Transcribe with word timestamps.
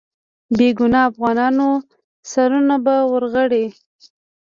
بې 0.57 0.69
ګناه 0.77 1.07
افغانانو 1.11 1.69
سرونه 2.31 2.75
به 2.83 2.95
ورغړي. 3.11 3.65